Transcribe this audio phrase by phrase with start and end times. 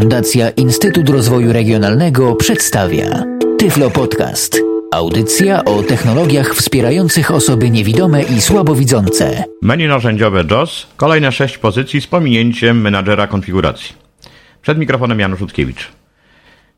[0.00, 3.24] Fundacja Instytut Rozwoju Regionalnego przedstawia
[3.58, 4.58] Tyflo Podcast.
[4.92, 9.44] Audycja o technologiach wspierających osoby niewidome i słabowidzące.
[9.62, 13.94] Menu narzędziowe JOS, kolejne sześć pozycji z pominięciem menadżera konfiguracji.
[14.62, 15.88] Przed mikrofonem Janusz Utkiewicz.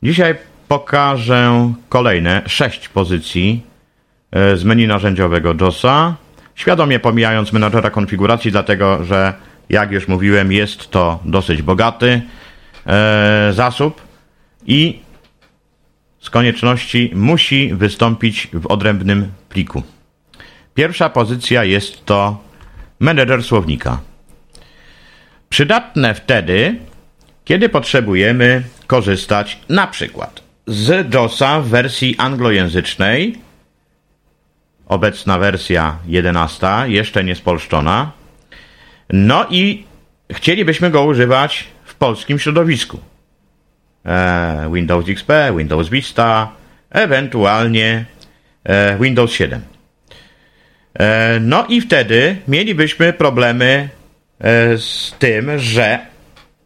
[0.03, 0.35] Dzisiaj
[0.67, 3.63] pokażę kolejne sześć pozycji
[4.31, 6.15] e, z menu narzędziowego JOSa,
[6.55, 9.33] świadomie pomijając menadżera konfiguracji, dlatego że,
[9.69, 12.21] jak już mówiłem, jest to dosyć bogaty
[12.87, 14.01] e, zasób
[14.65, 14.99] i
[16.19, 19.83] z konieczności musi wystąpić w odrębnym pliku.
[20.73, 22.43] Pierwsza pozycja jest to
[22.99, 23.99] menedżer słownika.
[25.49, 26.75] Przydatne wtedy,
[27.45, 33.35] kiedy potrzebujemy korzystać na przykład z JOSa w wersji anglojęzycznej,
[34.87, 38.11] obecna wersja 11, jeszcze nie spolszczona,
[39.09, 39.83] no i
[40.31, 41.67] chcielibyśmy go używać
[42.01, 42.99] polskim środowisku.
[44.05, 46.51] E, Windows XP, Windows Vista,
[46.89, 48.05] ewentualnie
[48.63, 49.61] e, Windows 7.
[50.99, 53.89] E, no i wtedy mielibyśmy problemy
[54.77, 55.99] z tym, że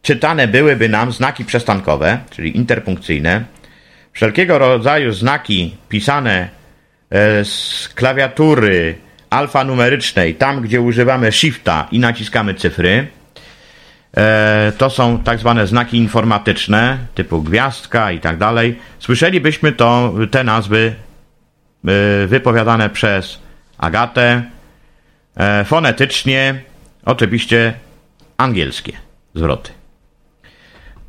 [0.02, 3.44] czytane byłyby nam znaki przestankowe, czyli interpunkcyjne,
[4.12, 6.50] wszelkiego rodzaju znaki pisane
[7.44, 8.96] z klawiatury
[9.30, 13.15] alfanumerycznej, tam gdzie używamy shifta i naciskamy cyfry, E,
[14.78, 18.80] to są tak zwane znaki informatyczne, typu gwiazdka i tak dalej.
[19.00, 20.96] Słyszelibyśmy to, te nazwy
[21.88, 23.40] e, wypowiadane przez
[23.78, 24.44] Agatę,
[25.38, 26.62] e, fonetycznie,
[27.06, 27.74] oczywiście
[28.38, 28.94] angielskie
[29.36, 29.72] zwroty.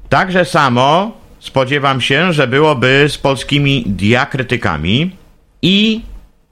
[0.09, 5.17] Także samo spodziewam się, że byłoby z polskimi diakrytykami
[5.63, 6.01] i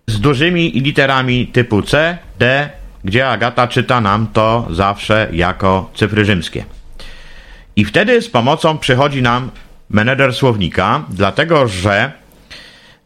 [0.06, 2.70] z dużymi literami typu C, D,
[3.05, 6.64] gdzie Agata czyta nam to zawsze jako cyfry rzymskie.
[7.77, 9.50] I wtedy z pomocą przychodzi nam
[9.91, 12.12] menedżer słownika, dlatego że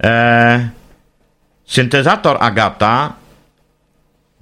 [0.02, 0.68] e,
[1.66, 3.12] syntezator Agata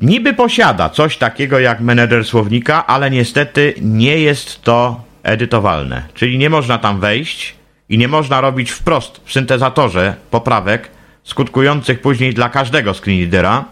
[0.00, 6.02] niby posiada coś takiego jak menedżer słownika, ale niestety nie jest to edytowalne.
[6.14, 7.54] Czyli nie można tam wejść
[7.88, 10.90] i nie można robić wprost w syntezatorze poprawek
[11.24, 13.64] skutkujących później dla każdego screenreadera,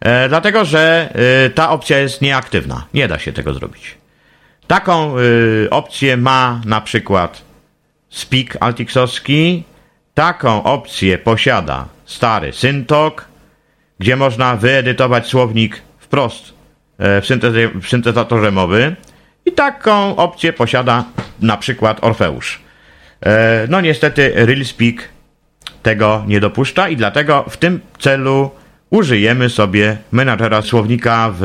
[0.00, 1.08] E, dlatego, że
[1.46, 2.86] e, ta opcja jest nieaktywna.
[2.94, 3.94] Nie da się tego zrobić.
[4.66, 5.20] Taką e,
[5.70, 7.42] opcję ma na przykład
[8.10, 9.64] Speak Altixowski.
[10.14, 13.28] Taką opcję posiada stary Syntok,
[13.98, 16.54] gdzie można wyedytować słownik wprost
[16.98, 18.96] w, syntezy- w syntezatorze mowy.
[19.46, 21.04] I taką opcję posiada
[21.40, 22.60] na przykład Orfeusz.
[23.68, 25.08] No niestety RealSpeak
[25.82, 28.50] tego nie dopuszcza i dlatego w tym celu
[28.90, 31.42] użyjemy sobie menadżera słownika w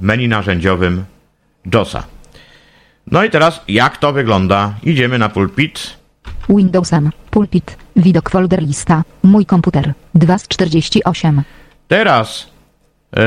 [0.00, 1.04] menu narzędziowym
[1.74, 2.04] JOSa.
[3.10, 4.74] No i teraz jak to wygląda?
[4.82, 5.96] Idziemy na pulpit.
[6.48, 11.42] Windowsem, pulpit, widok folder lista, mój komputer, 2 z 48.
[11.88, 12.50] Teraz
[13.16, 13.20] e,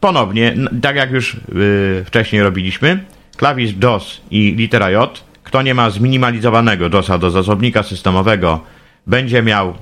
[0.00, 1.38] ponownie, tak jak już e,
[2.04, 3.04] wcześniej robiliśmy,
[3.36, 5.24] klawisz JOS i litera J.
[5.42, 8.60] Kto nie ma zminimalizowanego JOSa do zasobnika systemowego,
[9.06, 9.74] będzie miał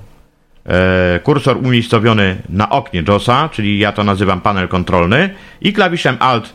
[1.22, 6.54] kursor umiejscowiony na oknie JOSa, czyli ja to nazywam panel kontrolny i klawiszem Alt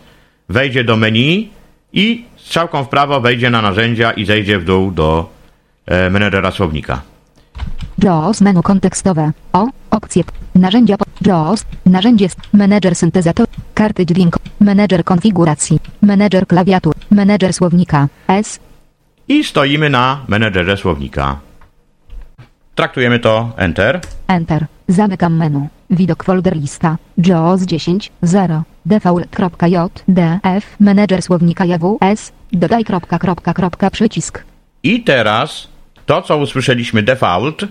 [0.49, 1.51] wejdzie do menu
[1.93, 5.29] i strzałką w prawo wejdzie na narzędzia i zejdzie w dół do
[5.85, 7.01] e, menedżera słownika.
[8.03, 9.31] JOS menu kontekstowe.
[9.53, 10.23] O, opcje.
[10.55, 10.95] Narzędzia.
[11.25, 11.65] JOS.
[11.85, 12.27] Narzędzie.
[12.53, 13.47] Menedżer syntezator.
[13.73, 14.39] Karty dźwięku.
[14.59, 15.79] Menedżer konfiguracji.
[16.01, 16.93] Menedżer klawiatur.
[17.11, 18.07] Menedżer słownika.
[18.27, 18.59] S.
[19.27, 21.48] I stoimy na menedżerze słownika.
[22.79, 23.99] Traktujemy to Enter.
[24.27, 24.65] Enter.
[24.87, 25.67] Zamykam menu.
[25.89, 26.97] Widok folder lista.
[27.17, 28.11] JAWS 10.
[28.21, 28.63] 0.
[28.85, 30.75] Default.jdf.
[30.79, 32.31] Manager słownika JWS.
[32.51, 32.83] Dodaj.
[32.83, 34.43] Kropka, kropka, kropka, przycisk.
[34.83, 35.67] I teraz
[36.05, 37.65] to, co usłyszeliśmy default,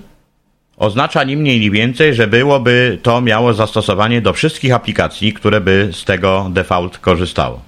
[0.76, 5.88] oznacza ni mniej, ni więcej, że byłoby to miało zastosowanie do wszystkich aplikacji, które by
[5.92, 7.60] z tego default korzystało.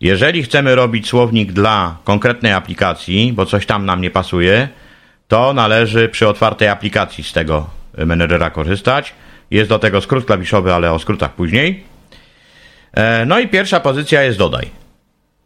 [0.00, 4.68] Jeżeli chcemy robić słownik dla konkretnej aplikacji, bo coś tam nam nie pasuje,
[5.28, 7.66] to należy przy otwartej aplikacji z tego
[8.06, 9.14] menedżera korzystać.
[9.50, 11.84] Jest do tego skrót klawiszowy, ale o skrótach później.
[12.92, 14.70] E, no i pierwsza pozycja jest dodaj.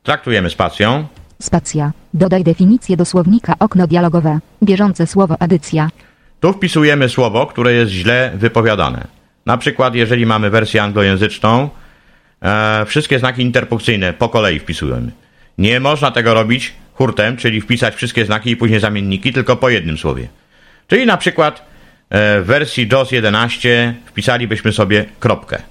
[0.03, 1.07] Traktujemy spacją.
[1.43, 1.93] Spacja.
[2.15, 4.39] Dodaj definicję do słownika okno dialogowe.
[4.63, 5.91] Bieżące słowo edycja.
[6.41, 9.07] Tu wpisujemy słowo, które jest źle wypowiadane.
[9.47, 11.69] Na przykład, jeżeli mamy wersję anglojęzyczną,
[12.43, 15.13] e, wszystkie znaki interpunkcyjne po kolei wpisujemy.
[15.59, 19.99] Nie można tego robić hurtem, czyli wpisać wszystkie znaki i później zamienniki, tylko po jednym
[19.99, 20.29] słowie.
[20.87, 21.63] Czyli na przykład
[22.11, 25.63] e, w wersji JOS 11 wpisalibyśmy sobie kropkę.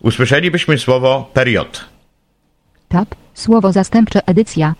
[0.00, 1.84] Usłyszelibyśmy słowo period.
[2.88, 4.74] Tab, słowo zastępcze edycja.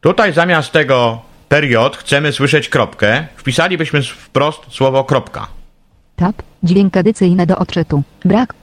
[0.00, 3.26] Tutaj zamiast tego period chcemy słyszeć kropkę.
[3.36, 5.46] Wpisalibyśmy wprost słowo kropka.
[6.16, 6.42] Tab.
[6.62, 8.02] Dźwięk edycyjny do odczytu.
[8.24, 8.54] Brak.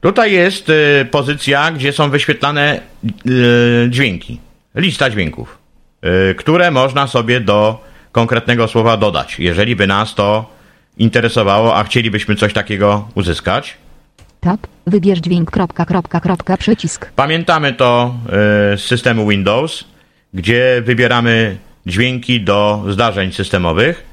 [0.00, 2.80] Tutaj jest y, pozycja, gdzie są wyświetlane
[3.26, 4.40] y, dźwięki.
[4.74, 5.55] Lista dźwięków,
[6.36, 10.50] które można sobie do konkretnego słowa dodać, jeżeli by nas to
[10.98, 13.76] interesowało, a chcielibyśmy coś takiego uzyskać.
[14.40, 14.66] Tab.
[14.86, 15.50] Wybierz dźwięk.
[15.50, 17.10] Kropka, kropka, kropka, przycisk.
[17.16, 18.14] Pamiętamy to
[18.74, 19.84] y, z systemu Windows,
[20.34, 21.56] gdzie wybieramy
[21.86, 24.04] dźwięki do zdarzeń systemowych.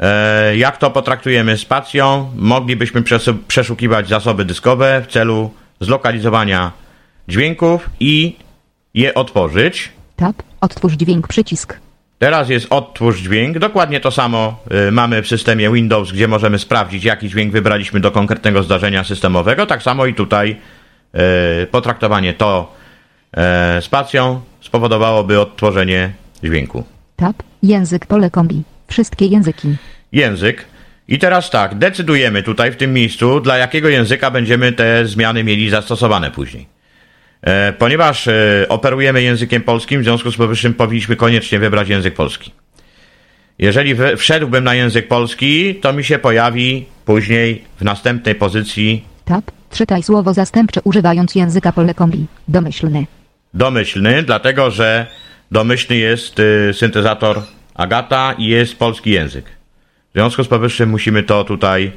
[0.00, 2.30] E, Jak to potraktujemy spacją?
[2.36, 3.02] Moglibyśmy
[3.48, 5.50] przeszukiwać zasoby dyskowe w celu
[5.80, 6.72] zlokalizowania
[7.28, 8.36] dźwięków i
[8.94, 9.92] je otworzyć.
[10.20, 10.42] Tab.
[10.60, 11.28] Odtwórz dźwięk.
[11.28, 11.78] Przycisk.
[12.18, 13.58] Teraz jest odtwórz dźwięk.
[13.58, 14.58] Dokładnie to samo
[14.88, 19.66] y, mamy w systemie Windows, gdzie możemy sprawdzić, jaki dźwięk wybraliśmy do konkretnego zdarzenia systemowego.
[19.66, 20.56] Tak samo i tutaj
[21.62, 22.74] y, potraktowanie to
[23.78, 26.12] y, spacją spowodowałoby odtworzenie
[26.44, 26.84] dźwięku.
[27.16, 27.36] Tab.
[27.62, 28.06] Język.
[28.06, 28.62] Pole kombi.
[28.88, 29.76] Wszystkie języki.
[30.12, 30.64] Język.
[31.08, 35.70] I teraz tak, decydujemy tutaj w tym miejscu, dla jakiego języka będziemy te zmiany mieli
[35.70, 36.79] zastosowane później.
[37.42, 42.52] E, ponieważ e, operujemy językiem polskim, w związku z powyższym powinniśmy koniecznie wybrać język polski.
[43.58, 49.50] Jeżeli wszedłbym na język polski, to mi się pojawi później w następnej pozycji Tab.
[49.70, 52.26] Czytaj słowo zastępcze używając języka pole kombi.
[52.48, 53.06] Domyślny.
[53.54, 55.06] domyślny, dlatego że
[55.50, 57.42] domyślny jest y, syntezator
[57.74, 59.44] Agata i jest polski język.
[60.10, 61.92] W związku z powyższym musimy to tutaj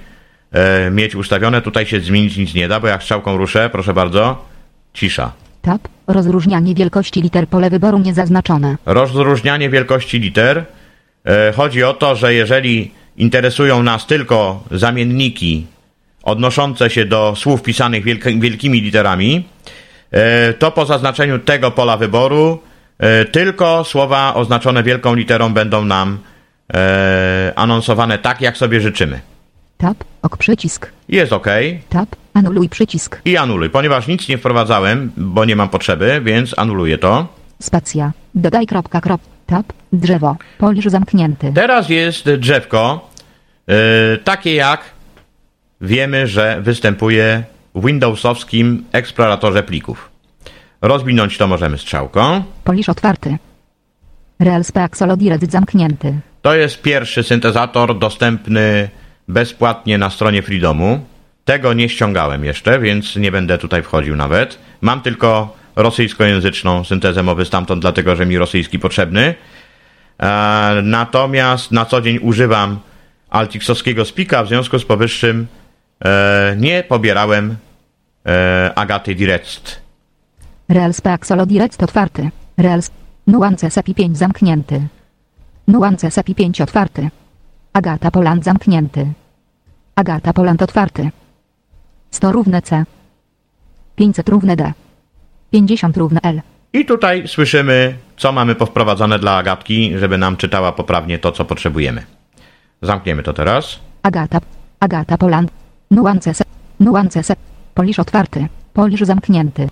[0.51, 1.61] e, mieć ustawione.
[1.61, 4.45] Tutaj się zmienić nic nie da, bo jak strzałką ruszę, proszę bardzo,
[4.93, 5.31] cisza.
[5.61, 5.81] Tab.
[6.07, 7.47] Rozróżnianie wielkości liter.
[7.47, 8.77] Pole wyboru niezaznaczone.
[8.85, 10.65] Rozróżnianie wielkości liter.
[11.25, 15.65] E, Chodzi o to, że jeżeli interesują nas tylko zamienniki
[16.23, 19.45] odnoszące się do słów pisanych wielki, wielkimi literami,
[20.11, 22.59] e, to po zaznaczeniu tego pola wyboru
[22.99, 26.17] e, tylko słowa oznaczone wielką literą będą nam
[27.55, 29.19] anonsowane tak, jak sobie życzymy.
[29.83, 30.03] Tab.
[30.21, 30.37] Ok.
[30.37, 30.91] Przycisk.
[31.09, 31.47] Jest OK
[31.89, 32.09] Tab.
[32.33, 33.21] Anuluj przycisk.
[33.25, 33.69] i anuluj.
[33.69, 37.27] Ponieważ nic nie wprowadzałem, bo nie mam potrzeby, więc anuluję to.
[37.61, 38.11] Spacja.
[38.35, 39.21] Dodaj kropka krop.
[39.45, 39.73] Tab.
[39.93, 40.35] Drzewo.
[40.57, 41.51] Polisz zamknięty.
[41.55, 43.09] Teraz jest drzewko,
[43.67, 43.75] yy,
[44.23, 44.81] takie jak
[45.81, 47.43] wiemy, że występuje
[47.75, 50.09] w Windowsowskim eksploratorze plików.
[50.81, 52.43] Rozwinąć to możemy strzałką.
[52.63, 53.37] Polisz otwarty.
[54.39, 56.19] Real Spaxolodired zamknięty.
[56.41, 58.89] To jest pierwszy syntezator dostępny
[59.27, 61.05] bezpłatnie na stronie Freedomu.
[61.45, 64.59] Tego nie ściągałem jeszcze, więc nie będę tutaj wchodził nawet.
[64.81, 69.35] Mam tylko rosyjskojęzyczną syntezę mowy stamtąd, dlatego że mi rosyjski potrzebny.
[70.19, 72.79] E, natomiast na co dzień używam
[73.29, 75.47] altixowskiego spika, w związku z powyższym
[76.05, 77.55] e, nie pobierałem
[78.25, 79.81] e, Agaty Direct.
[80.69, 82.29] Real Spaxolodired otwarty.
[82.57, 82.81] Real
[83.27, 84.87] Nuance SAPI 5 zamknięty.
[85.67, 87.09] Nuance SAPI 5 otwarty.
[87.73, 89.13] Agata Poland zamknięty.
[89.95, 91.09] Agata Poland otwarty.
[92.11, 92.85] 100 równe C.
[93.95, 94.73] 500 równe D.
[95.51, 96.41] 50 równe L.
[96.73, 102.03] I tutaj słyszymy, co mamy powprowadzone dla Agatki, żeby nam czytała poprawnie to, co potrzebujemy.
[102.81, 103.79] Zamkniemy to teraz.
[104.03, 104.41] Agata.
[104.79, 105.51] Agata Poland.
[105.91, 106.43] Nuance S.
[106.79, 107.31] Nuance S.
[107.73, 108.47] Polisz otwarty.
[108.73, 109.69] Polisz zamknięty.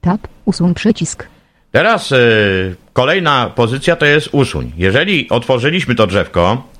[0.00, 0.20] Tab.
[0.44, 1.26] Usuń przycisk.
[1.70, 4.72] Teraz y, kolejna pozycja to jest usuń.
[4.76, 6.72] Jeżeli otworzyliśmy to drzewko,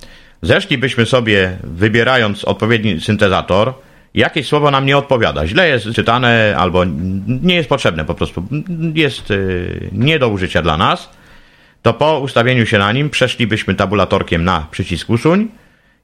[0.42, 3.74] zeszlibyśmy sobie, wybierając odpowiedni syntezator,
[4.14, 5.46] jakieś słowo nam nie odpowiada.
[5.46, 6.84] Źle jest czytane albo
[7.26, 8.44] nie jest potrzebne po prostu.
[8.94, 11.10] Jest y, nie do użycia dla nas.
[11.82, 15.48] To po ustawieniu się na nim przeszlibyśmy tabulatorkiem na przycisk usuń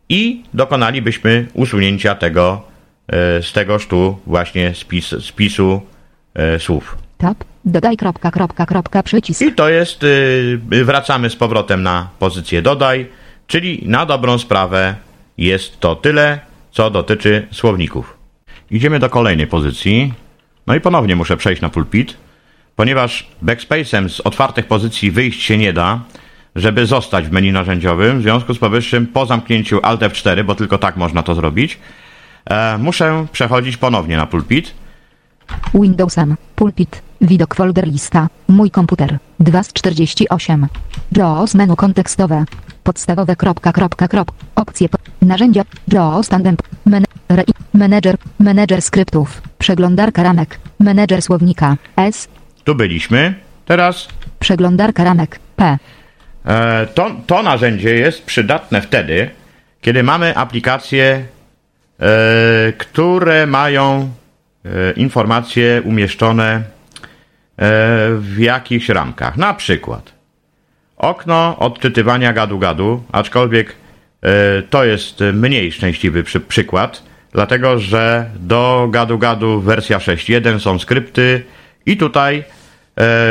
[0.09, 2.63] i dokonalibyśmy usunięcia tego
[3.39, 5.83] y, z tegoż tu właśnie spis, spisu
[6.57, 6.99] y, słów.
[7.19, 7.45] Tab.
[7.65, 9.43] Dodaj kropka kropka kropka przycisk.
[9.43, 10.07] I to jest,
[10.85, 13.07] wracamy z powrotem na pozycję dodaj,
[13.49, 14.95] czyli na dobrą sprawę
[15.39, 16.39] jest to tyle,
[16.71, 18.17] co dotyczy słowników.
[18.71, 20.13] Idziemy do kolejnej pozycji.
[20.67, 22.17] No i ponownie muszę przejść na pulpit,
[22.77, 26.01] ponieważ backspace'em z otwartych pozycji wyjść się nie da,
[26.57, 28.19] żeby zostać w menu narzędziowym.
[28.19, 31.79] W związku z powyższym po zamknięciu Alt F4, bo tylko tak można to zrobić,
[32.51, 34.75] e, muszę przechodzić ponownie na pulpit.
[35.75, 36.37] Windowsem.
[36.57, 37.03] Pulpit.
[37.21, 38.29] Widok folder lista.
[38.49, 39.19] Mój komputer.
[39.41, 40.67] 2 z 48.
[41.17, 42.45] JAWS menu kontekstowe.
[42.85, 44.33] Podstawowe kropka kropka krop.
[44.55, 44.89] Opcje.
[45.23, 45.63] Narzędzia.
[45.93, 46.57] JAWS tandem.
[46.87, 48.17] Men, re, menedżer.
[48.39, 49.43] Menedżer skryptów.
[49.59, 50.59] Przeglądarka ramek.
[50.81, 51.77] Menedżer słownika.
[51.97, 52.29] S.
[52.65, 53.35] Tu byliśmy.
[53.65, 54.09] Teraz
[54.41, 55.39] Przeglądarka ramek.
[55.57, 55.79] P.
[56.45, 59.31] E, To, to narzędzie jest przydatne wtedy,
[59.81, 61.25] kiedy mamy aplikacje,
[62.01, 64.11] e, które mają
[64.97, 66.63] informacje umieszczone e,
[68.19, 69.37] w jakichś ramkach.
[69.37, 70.13] Na przykład
[70.97, 73.77] okno odczytywania gadu-gadu, aczkolwiek
[74.23, 81.45] e, to jest mniej szczęśliwy przy, przykład, dlatego że do gadu-gadu wersja 6.1 są skrypty
[81.87, 82.45] i tutaj e,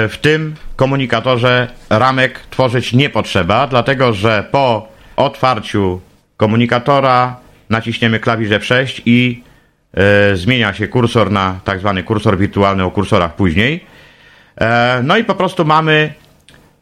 [0.10, 6.02] w tym komunikatorze ramek tworzyć nie potrzeba, dlatego że po otwarciu
[6.38, 7.36] komunikatora
[7.70, 9.47] naciśniemy klawisz F6 i e,
[10.34, 13.86] zmienia się kursor na tak zwany kursor wirtualny o kursorach później.
[14.62, 16.14] E, no i po prostu mamy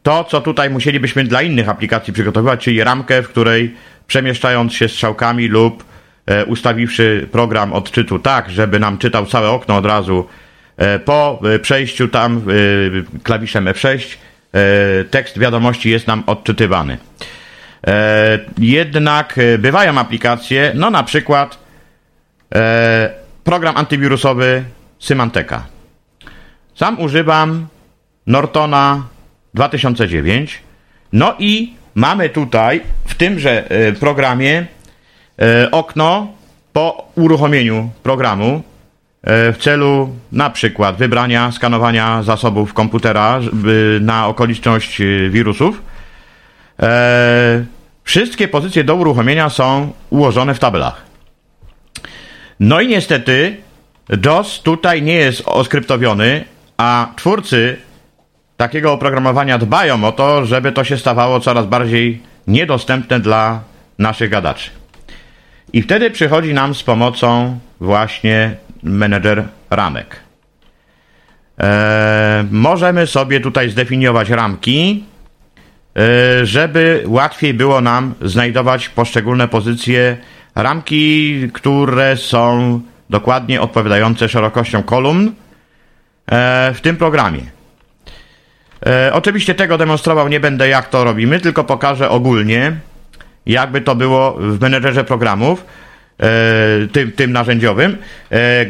[0.02, 3.74] to, co tutaj musielibyśmy dla innych aplikacji przygotowywać, czyli ramkę, w której
[4.06, 5.84] przemieszczając się strzałkami lub
[6.26, 10.26] e, ustawiwszy program odczytu tak, żeby nam czytał całe okno od razu,
[10.76, 14.16] e, po e, przejściu tam e, klawiszem F6
[14.52, 16.98] e, tekst wiadomości jest nam odczytywany.
[17.86, 21.65] E, jednak e, bywają aplikacje, no na przykład
[22.54, 23.10] e,
[23.44, 24.64] program antywirusowy
[24.98, 25.66] Symanteka.
[26.74, 27.66] Sam używam
[28.26, 29.02] Nortona
[29.54, 30.62] 2009.
[31.12, 34.66] No i mamy tutaj w tymże e, programie
[35.38, 36.32] e, okno
[36.72, 38.62] po uruchomieniu programu
[39.22, 43.40] e, w celu na przykład wybrania, skanowania zasobów komputera
[44.00, 45.82] na okoliczność e, wirusów.
[48.04, 51.05] Wszystkie pozycje do uruchomienia są ułożone w tabelach.
[52.60, 53.56] No i niestety
[54.24, 56.44] JOS tutaj nie jest oskryptowiony,
[56.76, 57.76] a twórcy
[58.56, 63.60] takiego oprogramowania dbają o to, żeby to się stawało coraz bardziej niedostępne dla
[63.98, 64.70] naszych gadaczy.
[65.72, 70.16] I wtedy przychodzi nam z pomocą właśnie menedżer ramek.
[71.58, 75.04] Eee, możemy sobie tutaj zdefiniować ramki,
[75.96, 80.16] e, żeby łatwiej było nam znajdować poszczególne pozycje
[80.56, 85.32] ramki, które są dokładnie odpowiadające szerokością kolumn
[86.26, 87.42] e, w tym programie.
[88.86, 92.72] E, oczywiście tego demonstrował nie będę, jak to robimy, tylko pokażę ogólnie,
[93.46, 95.64] jakby to było w menedżerze programów,
[96.20, 96.26] e,
[96.92, 97.96] tym, tym narzędziowym,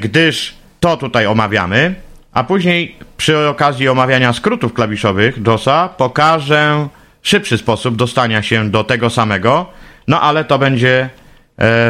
[0.00, 1.94] gdyż to tutaj omawiamy,
[2.32, 6.88] a później przy okazji omawiania skrótów klawiszowych DOSa pokażę
[7.22, 9.66] szybszy sposób dostania się do tego samego,
[10.08, 11.10] no ale to będzie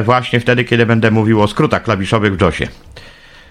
[0.04, 2.68] właśnie wtedy, kiedy będę mówił o skrótach klawiszowych w JOSie.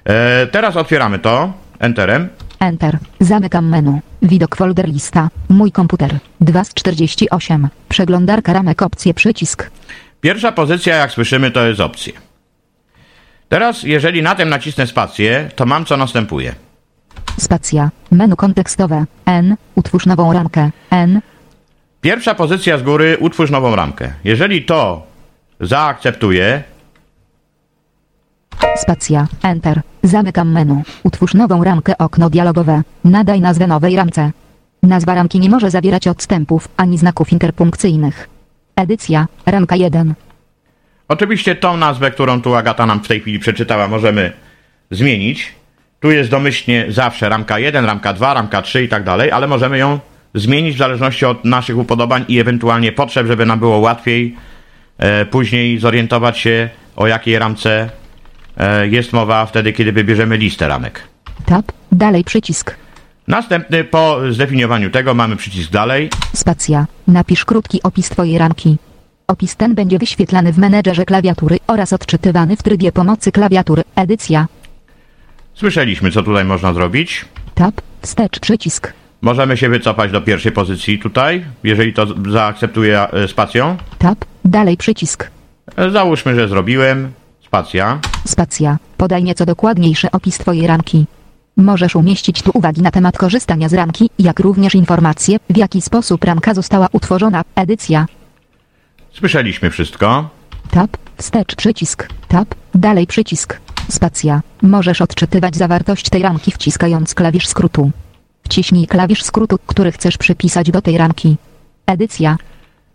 [0.05, 2.29] E, teraz otwieramy to Enterem.
[2.59, 2.97] Enter.
[3.19, 3.99] Zamykam menu.
[4.21, 5.29] Widok folder lista.
[5.49, 6.19] Mój komputer.
[6.41, 7.67] 2 z 48.
[7.89, 9.69] Przeglądarka ramek opcje przycisk.
[10.21, 12.13] Pierwsza pozycja, jak słyszymy, to jest opcje.
[13.49, 16.55] Teraz, jeżeli na tym nacisnę spację, to mam co następuje.
[17.39, 17.89] Spacja.
[18.11, 19.05] Menu kontekstowe.
[19.25, 19.55] N.
[19.75, 20.69] Utwórz nową ramkę.
[20.89, 21.21] N.
[22.01, 24.13] Pierwsza pozycja z góry, utwórz nową ramkę.
[24.23, 25.07] Jeżeli to
[25.59, 26.63] zaakceptuję,
[28.75, 29.27] Spacja.
[29.43, 29.81] Enter.
[30.03, 30.83] Zamykam menu.
[31.03, 32.81] Utwórz nową ramkę okno dialogowe.
[33.03, 34.31] Nadaj nazwę nowej ramce.
[34.83, 38.29] Nazwa ramki nie może zawierać odstępów ani znaków interpunkcyjnych.
[38.75, 39.27] Edycja.
[39.45, 40.13] Ramka 1.
[41.07, 44.31] oczywiście tą nazwę, którą tu Agata nam w tej chwili przeczytała, możemy
[44.91, 45.55] zmienić.
[45.99, 49.77] Tu jest domyślnie zawsze ramka 1, ramka 2, ramka 3 i tak dalej, ale możemy
[49.77, 49.99] ją
[50.33, 54.35] zmienić w zależności od naszych upodobań i ewentualnie potrzeb, żeby nam było łatwiej
[55.31, 57.89] później zorientować się, o jakiej ramce
[58.57, 61.01] e, jest mowa wtedy, kiedy wybierzemy listę ramek.
[61.45, 61.71] Tab.
[61.91, 62.75] Dalej przycisk.
[63.27, 66.09] Następny, po zdefiniowaniu tego, mamy przycisk dalej.
[66.33, 66.85] Spacja.
[67.07, 68.77] Napisz krótki opis Twojej ramki.
[69.27, 73.83] Opis ten będzie wyświetlany w menedżerze klawiatury oraz odczytywany w trybie pomocy klawiatury.
[73.95, 74.47] Edycja.
[75.53, 77.25] Słyszeliśmy, co tutaj można zrobić.
[77.55, 77.81] Tab.
[78.01, 78.93] Wstecz przycisk.
[79.25, 83.77] Możemy się wycofać do pierwszej pozycji tutaj, jeżeli to zaakceptuję e, spacją.
[83.97, 84.25] Tab.
[84.45, 85.31] Dalej przycisk.
[85.75, 87.11] E, Załóżmy, że zrobiłem.
[87.45, 87.99] Spacja.
[88.27, 88.77] Spacja.
[88.97, 91.05] Podaj nieco dokładniejszy opis Twojej ramki.
[91.57, 96.23] Możesz umieścić tu uwagi na temat korzystania z ramki, jak również informacje, w jaki sposób
[96.23, 97.43] ramka została utworzona.
[97.55, 98.05] Edycja.
[99.11, 100.29] Słyszeliśmy wszystko.
[100.71, 100.97] Tab.
[101.17, 102.09] Wstecz przycisk.
[102.27, 102.55] Tab.
[102.75, 103.59] Dalej przycisk.
[103.89, 104.41] Spacja.
[104.61, 107.91] Możesz odczytywać zawartość tej ramki wciskając klawisz skrótu.
[108.45, 111.35] Wciśnij klawisz skrótu, który chcesz przypisać do tej ramki.
[111.87, 112.37] Edycja.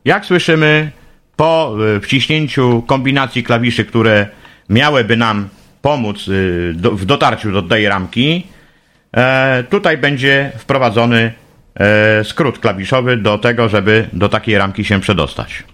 [0.05, 0.91] Jak słyszymy,
[1.37, 4.27] po e, wciśnięciu kombinacji klawiszy, które
[4.69, 5.49] miałyby nam
[5.83, 6.31] pomóc
[6.75, 8.47] do, w dotarciu do tej ramki,
[9.17, 11.33] e, tutaj będzie wprowadzony
[11.75, 15.65] e, skrót klawiszowy do tego, żeby do takiej ramki się przedostać.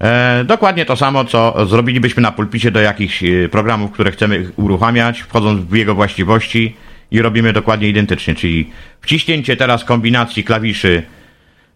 [0.00, 5.20] E, dokładnie to samo, co zrobilibyśmy na pulpicie do jakichś e, programów, które chcemy uruchamiać,
[5.20, 6.76] wchodząc w jego właściwości
[7.10, 8.70] i robimy dokładnie identycznie, czyli
[9.00, 11.02] wciśnięcie teraz kombinacji klawiszy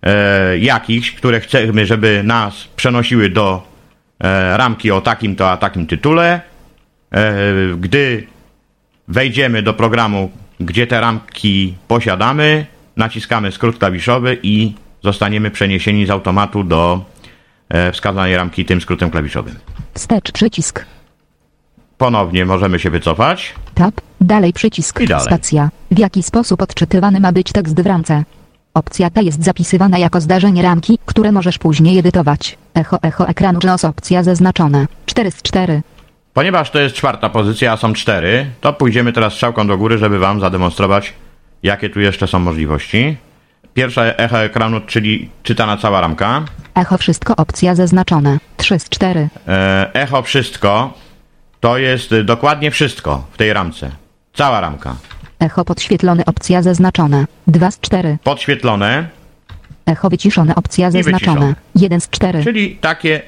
[0.02, 3.66] e, jakichś, które chcemy, żeby nas przenosiły do
[4.20, 6.40] e, ramki o takim to a takim tytule.
[7.12, 7.34] E,
[7.80, 8.26] gdy
[9.08, 16.64] wejdziemy do programu, gdzie te ramki posiadamy, naciskamy skrót klawiszowy i zostaniemy przeniesieni z automatu
[16.64, 17.04] do
[17.68, 19.54] e, wskazanej ramki tym skrótem klawiszowym.
[19.94, 20.84] Wstecz przycisk.
[22.00, 23.54] Ponownie możemy się wycofać.
[23.74, 23.94] Tab.
[24.20, 25.00] Dalej przycisk.
[25.00, 25.26] I dalej.
[25.26, 25.70] Spacja.
[25.90, 28.24] W jaki sposób odczytywany ma być tekst w ramce?
[28.74, 32.58] Opcja ta jest zapisywana jako zdarzenie ramki, które możesz później edytować.
[32.74, 34.86] Echo echo ekranu JOS opcja zaznaczona.
[35.06, 35.82] 4 z 4.
[36.34, 40.18] Ponieważ to jest czwarta pozycja, a są cztery, to pójdziemy teraz strzałką do góry, żeby
[40.18, 41.12] Wam zademonstrować,
[41.62, 43.16] jakie tu jeszcze są możliwości.
[43.74, 46.42] Pierwsza echo ekranu, czyli czytana cała ramka.
[46.74, 48.38] Echo wszystko opcja zaznaczona.
[48.56, 49.28] 3 z 4.
[49.48, 50.94] E, Echo wszystko
[51.60, 53.90] to jest y, dokładnie wszystko w tej ramce.
[54.34, 54.96] Cała ramka.
[55.40, 57.24] Echo podświetlone opcja zaznaczona.
[57.46, 58.18] 2 z 4.
[58.24, 59.08] Podświetlone,
[59.86, 61.32] Echo wyciszone opcja zaznaczona.
[61.34, 61.54] wyciszone.
[61.76, 62.44] 1 z 4.
[62.44, 63.22] czyli takie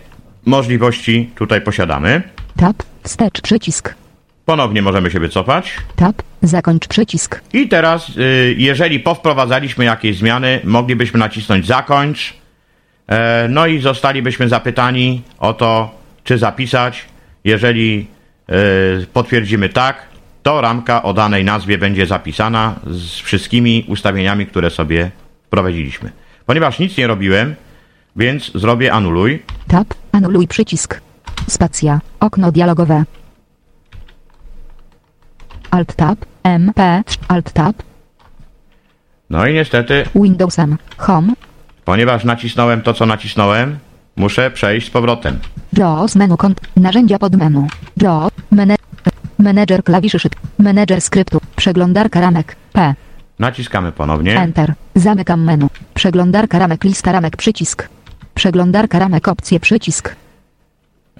[0.46, 2.22] możliwości tutaj posiadamy.
[2.56, 2.82] Tab.
[3.04, 3.94] Wstecz przycisk.
[4.44, 5.72] Ponownie możemy się wycofać.
[5.96, 6.22] Tab.
[6.42, 7.40] Zakończ przycisk.
[7.52, 12.34] I teraz, y, jeżeli powprowadzaliśmy jakieś zmiany, moglibyśmy nacisnąć zakończ.
[13.08, 15.90] E, No i zostalibyśmy zapytani o to,
[16.24, 17.04] czy zapisać.
[17.44, 18.06] Jeżeli
[19.12, 20.06] potwierdzimy tak,
[20.42, 25.10] to ramka o danej nazwie będzie zapisana z wszystkimi ustawieniami, które sobie
[25.46, 26.12] wprowadziliśmy.
[26.46, 27.54] Ponieważ nic nie robiłem,
[28.16, 29.42] więc zrobię anuluj.
[29.68, 29.94] Tab.
[30.12, 31.00] Anuluj przycisk.
[31.48, 32.00] Spacja.
[32.20, 33.04] Okno dialogowe.
[35.70, 36.18] Alt Tab.
[36.42, 37.02] MP.
[37.28, 37.76] Alt Tab.
[39.30, 40.78] No i niestety, Windowsem.
[40.96, 41.32] Home.
[41.84, 43.78] ponieważ nacisnąłem to, co nacisnąłem,
[44.16, 45.38] muszę przejść z powrotem.
[45.72, 46.60] JAWS menu kont.
[46.76, 47.66] Narzędzia pod menu.
[47.96, 48.32] JAWS.
[48.50, 48.76] Mene
[49.38, 50.34] Menedżer klawiszy szyb.
[50.58, 51.40] Menedżer skryptu.
[51.56, 52.56] Przeglądarka ramek.
[52.72, 52.94] P.
[53.38, 54.40] Naciskamy ponownie.
[54.40, 54.74] Enter.
[54.94, 55.68] Zamykam menu.
[55.94, 56.84] Przeglądarka ramek.
[56.84, 57.36] Lista ramek.
[57.36, 57.88] Przycisk.
[58.34, 59.28] Przeglądarka ramek.
[59.28, 59.60] Opcje.
[59.60, 60.16] Przycisk.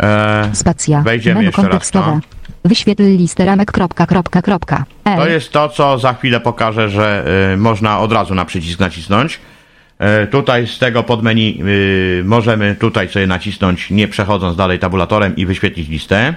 [0.01, 1.03] E, Spacja.
[1.03, 2.11] Wejdziemy menu jeszcze raz, kontekstowe.
[2.15, 2.21] no.
[2.65, 3.73] Wyświetl listę ramek.
[3.73, 4.85] Kropka, kropka, kropka.
[5.05, 5.19] L.
[5.19, 9.41] To jest to, co za chwilę pokażę, że y, można od razu na przycisk nacisnąć.
[10.03, 15.47] Y, tutaj z tego podmenu y, możemy tutaj sobie nacisnąć, nie przechodząc dalej tabulatorem i
[15.47, 16.35] wyświetlić listę.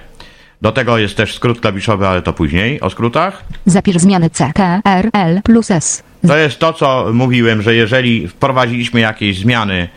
[0.62, 3.44] Do tego jest też skrót klawiszowy, ale to później o skrótach.
[3.66, 4.52] Zapisz zmiany C,
[4.86, 6.04] R, L plus S.
[6.28, 9.90] To jest to, co mówiłem, że jeżeli wprowadziliśmy jakieś zmiany,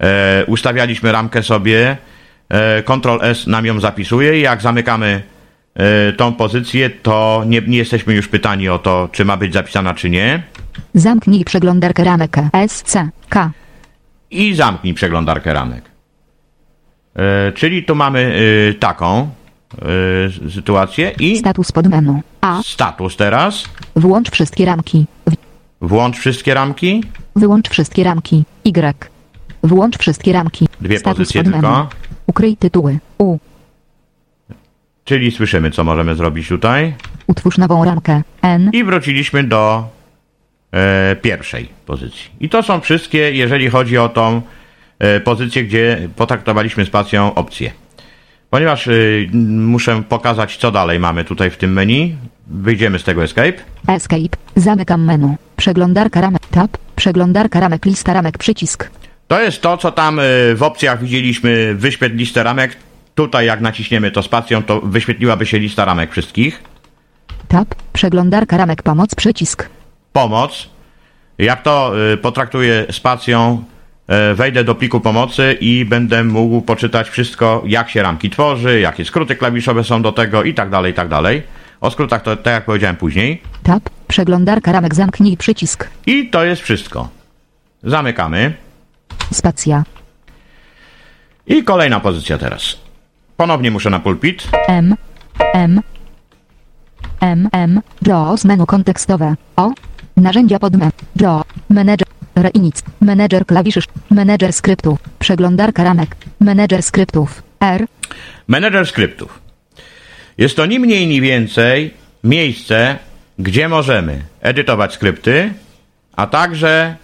[0.00, 1.96] e, ustawialiśmy ramkę sobie,
[2.48, 5.39] e, Ctrl S nam ją zapisuje i jak zamykamy e,
[6.16, 10.10] tą pozycję, to nie, nie jesteśmy już pytani o to, czy ma być zapisana, czy
[10.10, 10.42] nie.
[10.94, 13.50] Zamknij przeglądarkę ramek S, C, K.
[14.30, 15.84] i zamknij przeglądarkę ramek.
[17.16, 18.34] E, czyli tu mamy
[18.70, 19.28] e, taką
[20.48, 22.20] e, sytuację i Status pod menu.
[22.40, 22.62] A.
[22.64, 23.64] status teraz.
[23.96, 25.06] Włącz wszystkie ramki.
[25.26, 25.34] W.
[25.88, 27.04] Włącz wszystkie ramki.
[27.36, 28.44] Wyłącz wszystkie ramki.
[28.66, 28.74] Y.
[29.62, 30.68] Włącz wszystkie ramki.
[30.80, 31.62] Dwie Status pozycje pod menu.
[31.62, 31.88] tylko.
[32.26, 32.98] Ukryj tytuły.
[33.18, 33.38] U.
[35.10, 36.94] Czyli słyszymy, co możemy zrobić tutaj.
[37.26, 38.22] Utwórz nową ramkę.
[38.42, 38.70] N.
[38.72, 39.88] I wróciliśmy do
[40.72, 42.30] e, pierwszej pozycji.
[42.40, 44.42] I to są wszystkie, jeżeli chodzi o tą
[44.98, 47.70] e, pozycję, gdzie potraktowaliśmy spacją opcje.
[48.50, 48.92] Ponieważ e,
[49.34, 53.52] muszę pokazać, co dalej mamy tutaj w tym menu, wyjdziemy z tego escape.
[53.88, 54.36] Escape.
[54.56, 55.36] Zamykam menu.
[55.56, 56.42] Przeglądarka ramek.
[56.50, 56.78] Tab.
[56.96, 57.84] Przeglądarka ramek.
[57.84, 58.38] Lista ramek.
[58.38, 58.90] Przycisk.
[59.28, 60.22] To jest to, co tam e,
[60.54, 62.76] w opcjach widzieliśmy, wyświetl listę ramek.
[63.20, 66.62] Tutaj jak naciśniemy to spacją, to wyświetliłaby się lista ramek wszystkich.
[67.48, 67.74] Tab.
[67.92, 68.82] Przeglądarka ramek.
[68.82, 69.14] Pomoc.
[69.14, 69.68] Przycisk.
[70.12, 70.68] Pomoc.
[71.38, 73.64] Jak to y, potraktuję spacją,
[74.32, 79.04] y, wejdę do pliku pomocy i będę mógł poczytać wszystko, jak się ramki tworzy, jakie
[79.04, 81.42] skróty klawiszowe są do tego i tak dalej, i tak dalej.
[81.80, 83.42] O skrótach to tak jak powiedziałem później.
[83.62, 83.82] Tab.
[84.08, 84.94] Przeglądarka ramek.
[84.94, 85.88] Zamknij przycisk.
[86.06, 87.08] I to jest wszystko.
[87.82, 88.52] Zamykamy.
[89.32, 89.84] Spacja.
[91.46, 92.89] I kolejna pozycja teraz.
[93.40, 94.48] Ponownie muszę na pulpit.
[94.68, 94.96] M.
[95.54, 95.80] M.
[97.20, 97.48] M.
[97.52, 97.80] M.
[98.06, 99.34] JAWS menu kontekstowe.
[99.56, 99.72] O.
[100.16, 100.92] Narzędzia pod menu.
[101.16, 101.44] JAWS.
[101.68, 102.08] Menedżer.
[102.34, 102.82] Reinic.
[103.00, 103.80] Menedżer klawiszy.
[104.10, 104.98] Menedżer skryptu.
[105.18, 106.16] Przeglądarka ramek.
[106.40, 107.42] Menedżer skryptów.
[107.60, 107.86] R.
[108.48, 109.40] Menedżer skryptów.
[110.38, 112.98] Jest to ni mniej, ni więcej miejsce,
[113.38, 115.52] gdzie możemy edytować skrypty,
[116.16, 116.96] a także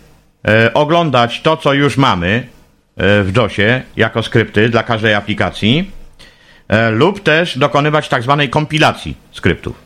[0.48, 2.46] e, oglądać to, co już mamy
[2.96, 5.95] e, w JOSie jako skrypty dla każdej aplikacji,
[6.90, 9.76] lub też dokonywać tak zwanej kompilacji skryptów.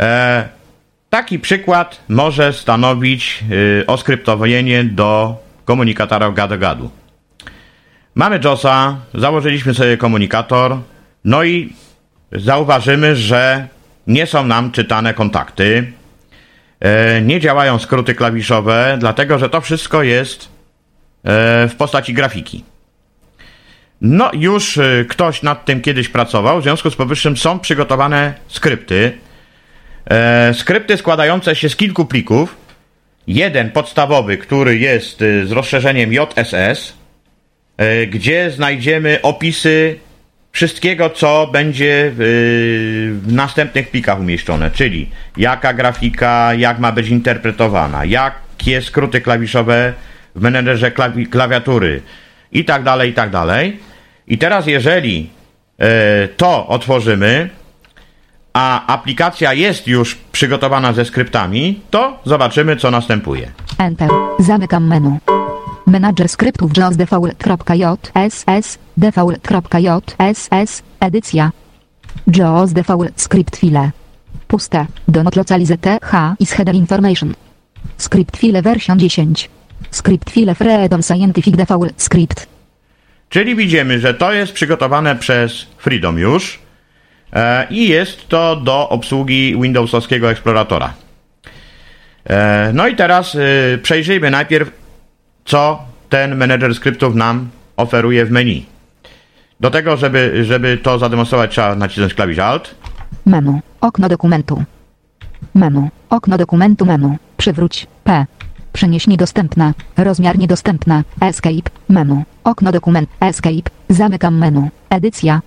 [0.00, 0.48] E,
[1.10, 3.44] taki przykład może stanowić
[3.80, 6.90] e, oskryptowienie do komunikatora gadu-gadu.
[8.14, 10.76] Mamy JOSa, założyliśmy sobie komunikator,
[11.24, 11.72] no i
[12.32, 13.68] zauważymy, że
[14.06, 15.92] nie są nam czytane kontakty,
[16.80, 20.48] e, nie działają skróty klawiszowe, dlatego że to wszystko jest e,
[21.68, 22.64] w postaci grafiki.
[24.00, 29.12] No, już e, ktoś nad tym kiedyś pracował, w związku z powyższym są przygotowane skrypty.
[30.10, 32.56] E, skrypty składające się z kilku plików.
[33.26, 36.94] jeden podstawowy, który jest y, z rozszerzeniem JSS,
[37.80, 39.98] y, gdzie znajdziemy opisy
[40.52, 48.82] wszystkiego, co będzie w następnych plikach umieszczone, czyli jaka grafika, jak ma być interpretowana, jakie
[48.82, 49.92] skróty klawiszowe
[50.34, 52.02] w menedżerze klawi klawiatury
[52.52, 53.87] i tak dalej, i tak dalej.
[54.28, 55.30] I teraz jeżeli
[55.78, 57.50] e, to otworzymy,
[58.52, 63.50] a aplikacja jest już przygotowana ze skryptami, to zobaczymy, co następuje.
[63.78, 64.08] Enter.
[64.38, 65.18] Zamykam menu.
[65.86, 71.50] Menadżer skryptów JAWS default.jss default.jss edycja
[72.26, 73.90] JAWS default script file
[74.48, 77.34] puste do not localize h is header information
[77.96, 79.48] script file version 10
[79.90, 82.57] script file freedom scientific default script
[83.28, 86.58] Czyli widzimy, że to jest przygotowane przez Freedom już
[87.32, 90.92] e, i jest to do obsługi Windowsowskiego eksploratora.
[92.24, 93.38] E, no i teraz e,
[93.78, 94.70] przejrzyjmy najpierw,
[95.44, 98.66] co ten menedżer skryptów nam oferuje w menu.
[99.60, 102.74] Do tego, żeby, żeby to zademonstrować, trzeba nacisnąć klawisz Alt.
[103.26, 104.64] menu okno dokumentu
[105.54, 108.26] menu okno dokumentu menu przywróć p
[108.78, 109.74] Przenieś niedostępna.
[109.96, 111.04] Rozmiar niedostępna.
[111.20, 111.70] Escape.
[111.88, 112.22] Menu.
[112.44, 113.08] Okno dokument.
[113.20, 113.70] Escape.
[113.88, 114.68] Zamykam menu.
[114.90, 115.40] Edycja.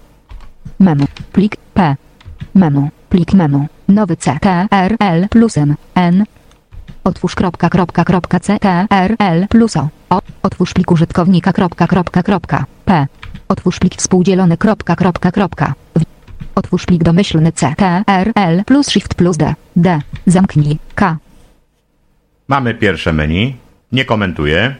[0.79, 1.05] Menu.
[1.31, 1.95] Plik P.
[2.55, 2.89] Menu.
[3.09, 3.65] Plik menu.
[3.87, 5.75] Nowy CTRL plus N.
[5.95, 6.25] N.
[7.03, 9.87] Otwórz kropka kropka kropka CTRL plus O.
[10.09, 10.21] o.
[10.43, 13.07] Otwórz plik użytkownika kropka kropka kropka P.
[13.47, 16.03] Otwórz plik współdzielony kropka kropka kropka w.
[16.55, 19.55] Otwórz plik domyślny CTRL plus Shift plus D.
[19.75, 20.01] D.
[20.25, 20.79] Zamknij.
[20.95, 21.17] K.
[22.47, 23.55] Mamy pierwsze menu.
[23.91, 24.75] Nie komentuję.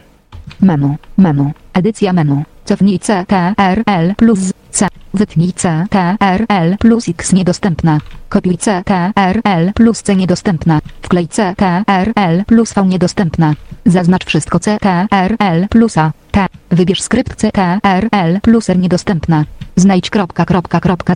[0.60, 7.98] Menu, menu, edycja menu, cofnij CTRL plus C, wytnij CTRL plus X niedostępna,
[8.28, 13.54] kopiuj CTRL plus C niedostępna, wklej CTRL plus V niedostępna,
[13.86, 19.44] zaznacz wszystko CTRL plus A, T, wybierz skrypt CTRL plus R niedostępna,
[19.76, 21.14] znajdź kropka kropka kropka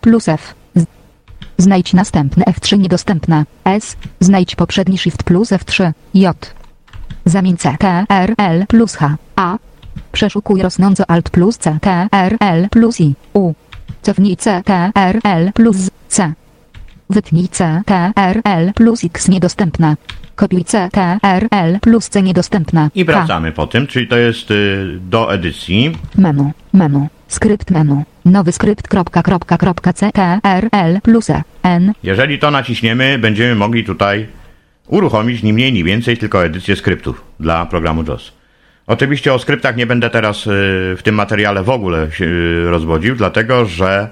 [0.00, 0.54] plus F,
[1.58, 6.54] znajdź następny F3 niedostępna, S, znajdź poprzedni Shift plus F3, J.
[7.24, 9.58] Zamień CTRL plus H, A.
[10.12, 13.52] Przeszukuj rosnąco Alt plus CTRL plus I, U.
[14.02, 16.32] Cofnij CTRL plus C.
[17.10, 19.96] Wytnij CTRL plus X niedostępna.
[20.36, 22.90] Kopiuj CTRL plus C niedostępna.
[22.94, 23.12] I K.
[23.12, 25.92] wracamy po tym, czyli to jest y, do edycji.
[26.14, 31.92] Menu, menu, skrypt menu, nowy skrypt kropka kropka kropka CTRL plus E, N.
[32.02, 34.26] Jeżeli to naciśniemy, będziemy mogli tutaj
[34.86, 38.32] uruchomić ni mniej, ni więcej tylko edycję skryptów dla programu JOS.
[38.86, 40.50] Oczywiście o skryptach nie będę teraz y,
[40.98, 44.08] w tym materiale w ogóle się y, rozwodził, dlatego że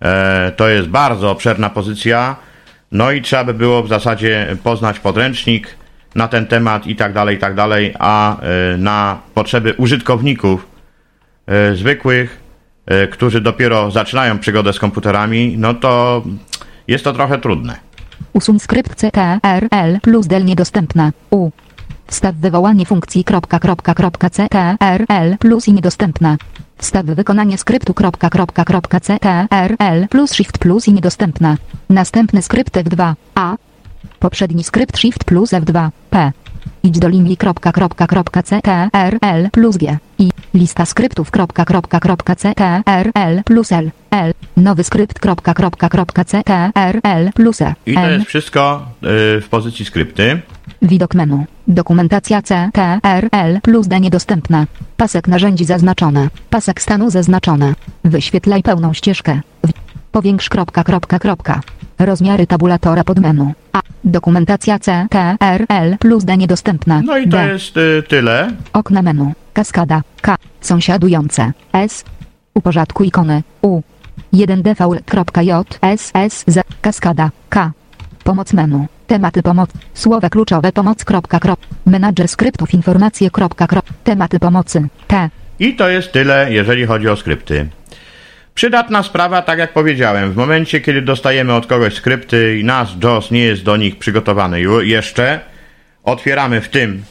[0.00, 2.36] e, to jest bardzo obszerna pozycja,
[2.92, 5.76] no i trzeba by było w zasadzie poznać podręcznik
[6.14, 10.72] na ten temat i tak dalej, i tak dalej, a e, na potrzeby użytkowników
[11.74, 12.41] zwykłych,
[13.10, 16.22] którzy dopiero zaczynają przygodę z komputerami, no to
[16.88, 17.76] jest to trochę trudne.
[18.32, 21.12] Usuń skrypt CTRL plus del niedostępna.
[21.30, 21.50] U.
[22.06, 26.36] Wstaw wywołanie funkcji kropka kropka kropka CTRL plus i niedostępna.
[26.78, 31.56] Wstaw wykonanie skryptu kropka kropka kropka CTRL plus shift plus i niedostępna.
[31.88, 33.14] Następny skrypt F2.
[33.34, 33.56] A.
[34.18, 35.90] Poprzedni skrypt shift plus F2.
[36.10, 36.32] P.
[36.82, 37.36] Idź do linii
[38.42, 39.98] CTRL plus G.
[40.18, 40.30] I.
[40.54, 41.30] Lista skryptów
[42.36, 43.90] CTRL plus L.
[44.10, 44.32] L.
[44.56, 45.18] Nowy skrypt
[46.24, 47.74] CTRL plus E.
[47.86, 48.86] I to jest wszystko
[49.36, 50.40] y, w pozycji skrypty.
[50.82, 51.44] Widok menu.
[51.68, 54.66] Dokumentacja CTRL plus D niedostępna.
[54.96, 56.28] Pasek narzędzi zaznaczone.
[56.50, 57.74] Pasek stanu zaznaczone.
[58.04, 59.40] Wyświetlaj pełną ścieżkę.
[59.66, 59.72] W-
[60.12, 61.60] Powiększ kropka kropka kropka.
[61.98, 63.52] Rozmiary tabulatora pod menu.
[63.72, 63.80] A.
[64.04, 67.02] Dokumentacja CTRL plus D niedostępna.
[67.04, 67.48] No i to D.
[67.48, 68.52] jest y, tyle.
[68.72, 69.32] Okna menu.
[69.52, 70.02] Kaskada.
[70.20, 70.36] K.
[70.60, 71.52] Sąsiadujące.
[71.72, 72.04] S.
[72.54, 73.42] Uporządkuj ikony.
[73.62, 73.82] U.
[74.32, 76.12] 1 default.jss
[76.46, 76.60] z.
[76.82, 77.30] Kaskada.
[77.48, 77.72] K.
[78.24, 78.86] Pomoc menu.
[79.06, 79.70] Tematy pomoc.
[79.94, 81.04] Słowa kluczowe pomoc.
[81.04, 81.60] Kropka, krop.
[81.86, 83.30] Menadżer skryptów informacje.
[83.30, 83.86] Kropka, krop.
[84.04, 84.88] Tematy pomocy.
[85.06, 85.30] T.
[85.58, 87.68] I to jest tyle, jeżeli chodzi o skrypty.
[88.54, 93.30] Przydatna sprawa, tak jak powiedziałem, w momencie, kiedy dostajemy od kogoś skrypty i nasz JOS
[93.30, 95.40] nie jest do nich przygotowany jeszcze,
[96.02, 97.04] otwieramy w tym,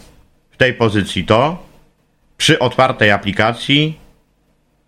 [0.52, 1.68] w tej pozycji to,
[2.38, 4.00] przy otwartej aplikacji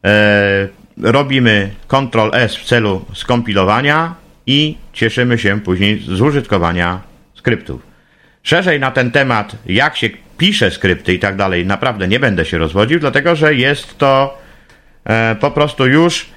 [0.06, 0.68] e,
[1.02, 4.16] robimy Ctrl S w celu skompilowania
[4.48, 7.02] i cieszymy się później z użytkowania
[7.34, 7.82] skryptów.
[8.44, 12.58] Szerzej na ten temat, jak się pisze skrypty i tak dalej, naprawdę nie będę się
[12.58, 14.38] rozwodził, dlatego że jest to
[15.06, 16.30] e, po prostu już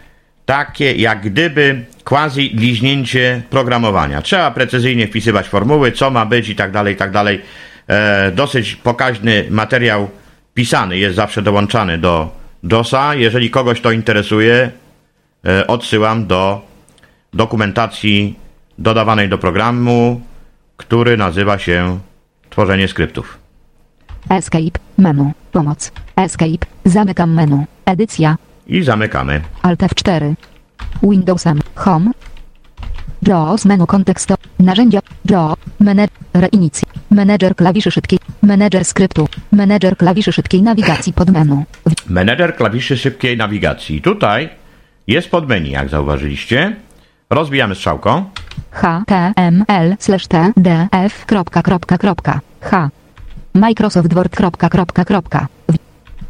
[0.46, 4.22] takie jak gdyby quasi liźnięcie programowania.
[4.22, 7.42] Trzeba precyzyjnie wpisywać formuły, co ma być i tak dalej, i tak dalej.
[7.88, 10.10] E, dosyć pokaźny materiał
[10.54, 13.14] pisany jest zawsze dołączany do DOSa.
[13.14, 14.70] Jeżeli kogoś to interesuje,
[15.46, 16.66] e, odsyłam do
[17.32, 18.38] dokumentacji
[18.78, 20.20] dodawanej do programu,
[20.76, 21.98] który nazywa się
[22.50, 23.38] tworzenie skryptów.
[24.30, 28.36] Escape, menu, pomoc, escape, zamykam menu, edycja,
[28.68, 29.40] I zamykamy.
[29.62, 30.34] Alt F4,
[31.02, 32.10] Windowsem, Home,
[33.22, 40.62] JAWS menu kontekstowe, narzędzia, JAWS, Manager, reinic, Manager klawiszy szybkiej, Manager skryptu, Manager klawiszy szybkiej
[40.62, 41.64] nawigacji pod menu,
[42.08, 44.02] Menedżer klawiszy szybkiej nawigacji.
[44.02, 44.48] Tutaj
[45.06, 46.76] jest podmenu, jak zauważyliście.
[47.30, 48.24] Rozbijamy strzałką.
[48.70, 51.26] html slash tdf
[53.54, 54.36] Microsoft Word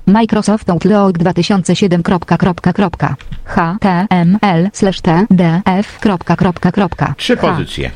[0.06, 7.90] Microsoft Outlook 2007 kropka kropka kropka html slash tdf kropka kropka kropka Trzy pozycje.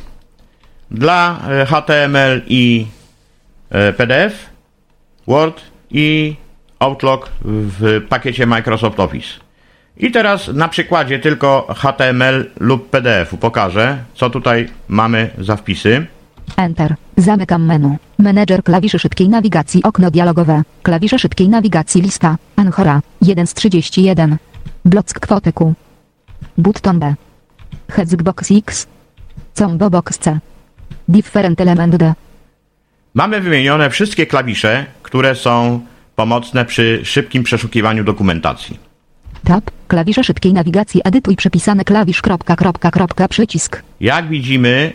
[0.91, 2.87] Dla e, HTML i
[3.71, 4.51] e, PDF,
[5.27, 6.37] Word i
[6.79, 9.29] Outlook w pakiecie Microsoft Office.
[9.97, 16.07] I teraz na przykładzie tylko HTML lub PDF-u pokażę, co tutaj mamy za wpisy.
[16.57, 16.95] Enter.
[17.17, 17.97] Zamykam menu.
[18.19, 20.63] Menedżer klawiszy szybkiej nawigacji okno dialogowe.
[20.83, 22.37] Klawisze szybkiej nawigacji lista.
[22.57, 23.01] Anchora.
[23.23, 24.37] 1 z 31.
[24.85, 25.75] Block kwotę Q.
[26.59, 27.15] Button B.
[27.91, 28.87] Hexbox X.
[29.55, 30.39] Combo box C.
[31.09, 32.15] Different element D.
[33.15, 35.81] Mamy wymienione wszystkie klawisze, które są
[36.17, 38.79] pomocne przy szybkim przeszukiwaniu dokumentacji.
[39.45, 39.71] Tab.
[39.89, 43.83] Klawisze szybkiej nawigacji edytuj przypisane klawisz kropka kropka kropka przycisk.
[44.01, 44.93] Jak widzimy,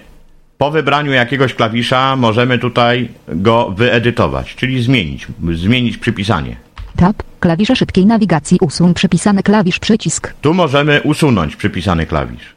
[0.58, 6.56] po wybraniu jakiegoś klawisza możemy tutaj go wyedytować, czyli zmienić, zmienić przypisanie.
[6.96, 7.24] Tab.
[7.40, 10.34] Klawisze szybkiej nawigacji usuń przypisany klawisz przycisk.
[10.42, 12.56] Tu możemy usunąć przypisany klawisz.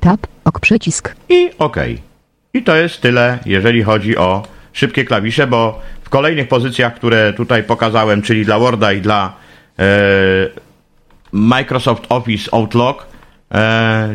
[0.00, 0.26] Tab.
[0.44, 1.14] Ok przycisk.
[1.28, 1.76] I OK.
[2.54, 4.42] I to jest tyle, jeżeli chodzi o
[4.72, 9.32] szybkie klawisze, bo w kolejnych pozycjach, które tutaj pokazałem, czyli dla Worda i dla
[9.78, 9.84] e,
[11.32, 13.06] Microsoft Office Outlook,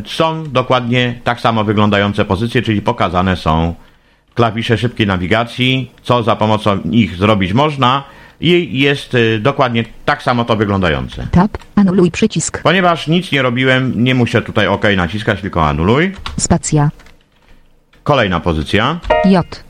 [0.06, 3.76] są dokładnie tak samo wyglądające pozycje, czyli pokazane są
[4.34, 8.04] klawisze szybkiej nawigacji, co za pomocą nich zrobić można
[8.42, 11.28] i jest e, dokładnie tak samo to wyglądające.
[11.32, 11.58] Tab.
[11.76, 12.62] Anuluj przycisk.
[12.64, 16.14] Ponieważ nic nie robiłem, nie muszę tutaj OK naciskać, tylko anuluj.
[16.38, 16.90] Spacja.
[18.04, 19.00] Kolejna pozycja.
[19.26, 19.64] J.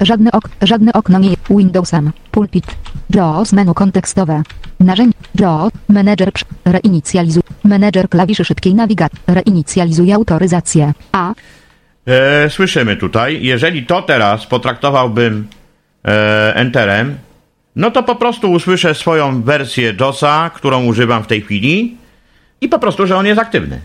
[0.00, 2.12] Żadne, ok, żadne okno nie Windowsem.
[2.30, 2.66] Pulpit.
[3.10, 4.42] JAWS menu kontekstowe.
[4.80, 5.18] Narzędzie.
[5.34, 5.72] JAWS.
[5.88, 6.30] Manager.
[6.64, 7.42] Reinicjalizuj.
[7.64, 9.18] Manager klawiszy szybkiej nawigacji.
[9.26, 10.92] Reinicjalizuj autoryzację.
[11.12, 11.34] A.
[12.06, 15.48] E, słyszymy tutaj, jeżeli to teraz potraktowałbym
[16.04, 17.18] e, Enterem,
[17.76, 21.96] no to po prostu usłyszę swoją wersję JOSa, którą używam w tej chwili
[22.60, 23.80] i po prostu, że on jest aktywny.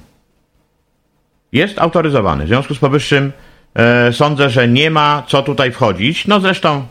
[1.52, 2.46] Jest autoryzowany.
[2.46, 3.32] W związku z powyższym
[3.76, 6.28] e, sądzę, że nie ma co tutaj wchodzić.
[6.28, 6.86] No zresztą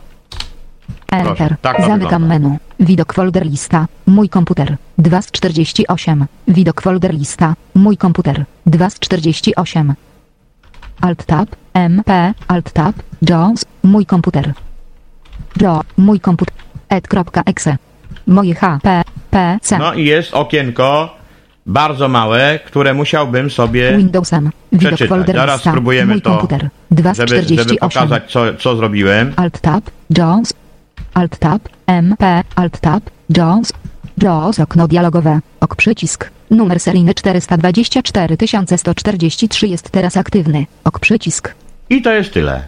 [1.11, 1.55] Enter.
[1.61, 2.27] tak Zamykam wygląda.
[2.27, 2.57] menu.
[2.79, 3.87] Widok folder lista.
[4.07, 4.77] Mój komputer.
[4.97, 6.25] 2 z 48.
[6.47, 7.53] Widok folder lista.
[7.75, 8.45] Mój komputer.
[8.65, 9.93] 2 z 48.
[11.01, 11.49] Alt tab.
[11.73, 12.33] MP.
[12.47, 12.95] Alt tab.
[13.21, 13.65] JAWS.
[13.83, 14.53] Mój komputer.
[15.61, 15.83] JAWS.
[15.97, 16.53] Mój komputer.
[16.89, 17.77] ed.exe.
[18.27, 19.01] Moje HP.
[19.31, 19.77] PC.
[19.77, 21.15] no i jest okienko
[21.65, 24.49] bardzo małe, które musiałbym sobie Windowsem.
[24.71, 25.35] Widok przeczytać.
[25.35, 26.69] Zaraz spróbujemy Mój to, komputer.
[26.91, 27.89] 2 z żeby, żeby 48.
[27.89, 29.33] pokazać co, co zrobiłem.
[29.35, 29.83] Alt tab,
[30.17, 30.53] JAWS,
[31.13, 33.73] Alt tab, MP, Alt tab, JAWS,
[34.17, 38.37] JAWS okno dialogowe, ok przycisk, numer seryjny 424
[38.77, 41.53] 143 jest teraz aktywny, ok przycisk,
[41.89, 42.63] I to jest tyle.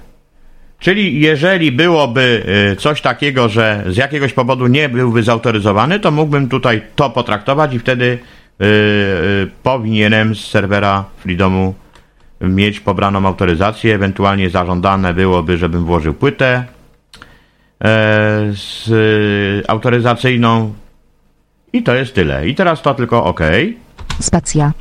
[0.79, 6.49] Czyli jeżeli byłoby y, coś takiego, że z jakiegoś powodu nie byłby zautoryzowany, to mógłbym
[6.49, 8.19] tutaj to potraktować i wtedy
[8.61, 11.73] y, y, powinienem z serwera Freedomu
[12.41, 16.65] mieć pobraną autoryzację, ewentualnie zażądane byłoby, żebym włożył płytę e,
[18.53, 20.73] z y, autoryzacyjną
[21.73, 22.47] i to jest tyle.
[22.47, 23.39] I teraz to tylko OK.
[24.19, 24.71] spacja.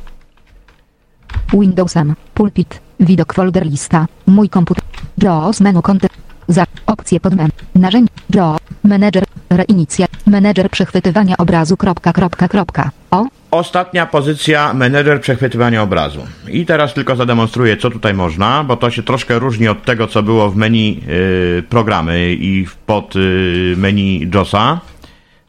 [1.53, 4.83] Windowsem, pulpit, widok folder lista, mój komputer,
[5.17, 12.13] JAWS menu kontekst, za, opcje pod menu, narzędzie, JAWS, manager, reinicjal, manager przechwytywania obrazu, kropka,
[12.13, 16.19] kropka, kropka, o, Ostatnia pozycja, menedżer przechwytywania obrazu.
[16.49, 20.23] I teraz tylko zademonstruję, co tutaj można, bo to się troszkę różni od tego, co
[20.23, 21.03] było w menu
[21.59, 24.79] y, programy i pod y, menu JOSa.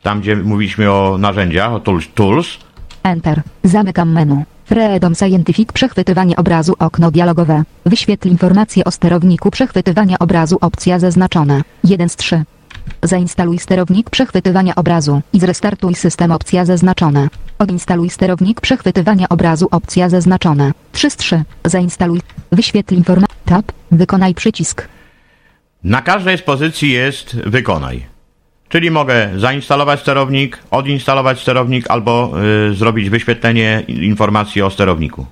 [0.03, 2.59] Tam, gdzie mówiliśmy o narzędziach, o tools, tools.
[3.03, 3.43] Enter.
[3.63, 4.45] Zamykam menu.
[4.65, 7.63] Freedom Scientific przechwytywanie obrazu okno dialogowe.
[7.87, 11.63] Wyświetl informacje o sterowniku przechwytywania obrazu opcja zaznaczona.
[11.85, 12.45] 1 z 3.
[13.03, 17.29] Zainstaluj sterownik przechwytywania obrazu i zrestartuj system opcja zaznaczone.
[17.59, 20.73] Odinstaluj sterownik przechwytywania obrazu opcja zaznaczone.
[20.93, 21.43] 3 z 3.
[21.65, 22.21] Zainstaluj.
[22.53, 23.35] Wyświetl informację.
[23.45, 23.73] Tab.
[23.91, 24.89] Wykonaj przycisk.
[25.85, 28.14] Na każdej z pozycji jest wykonaj.
[28.69, 32.33] Czyli mogę zainstalować sterownik, odinstalować sterownik albo
[32.71, 35.27] y, zrobić wyświetlenie informacji o sterowniku.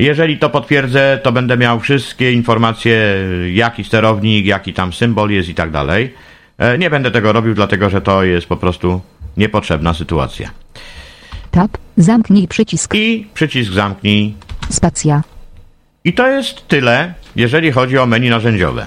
[0.00, 3.02] Jeżeli to potwierdzę, to będę miał wszystkie informacje,
[3.52, 6.14] jaki sterownik, jaki tam symbol jest i tak dalej.
[6.58, 9.00] E, Nie będę tego robił, dlatego że to jest po prostu
[9.36, 10.50] niepotrzebna sytuacja.
[11.50, 11.70] Tab.
[11.96, 12.94] Zamknij przycisk.
[12.94, 14.34] I przycisk zamknij.
[14.70, 15.22] Spacja.
[16.04, 18.86] I to jest tyle, jeżeli chodzi o menu narzędziowe.